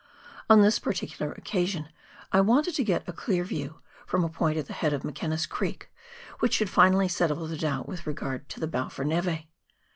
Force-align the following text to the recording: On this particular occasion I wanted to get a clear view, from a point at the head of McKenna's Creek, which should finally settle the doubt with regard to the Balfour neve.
On 0.49 0.63
this 0.63 0.79
particular 0.79 1.31
occasion 1.33 1.89
I 2.31 2.41
wanted 2.41 2.73
to 2.73 2.83
get 2.83 3.07
a 3.07 3.13
clear 3.13 3.43
view, 3.43 3.81
from 4.07 4.23
a 4.23 4.29
point 4.29 4.57
at 4.57 4.65
the 4.65 4.73
head 4.73 4.93
of 4.93 5.03
McKenna's 5.03 5.45
Creek, 5.45 5.91
which 6.39 6.55
should 6.55 6.71
finally 6.71 7.07
settle 7.07 7.45
the 7.45 7.55
doubt 7.55 7.87
with 7.87 8.07
regard 8.07 8.49
to 8.49 8.59
the 8.59 8.65
Balfour 8.65 9.05
neve. 9.05 9.43